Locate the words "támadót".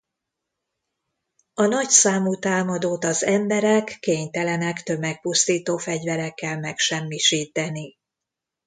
2.35-3.03